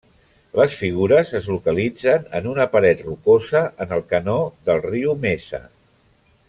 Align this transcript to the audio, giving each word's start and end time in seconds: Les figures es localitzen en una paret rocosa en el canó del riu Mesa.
Les 0.59 0.77
figures 0.77 1.33
es 1.39 1.49
localitzen 1.55 2.25
en 2.39 2.49
una 2.53 2.67
paret 2.77 3.05
rocosa 3.11 3.61
en 3.87 3.95
el 3.99 4.05
canó 4.15 4.39
del 4.71 4.83
riu 4.89 5.15
Mesa. 5.27 5.65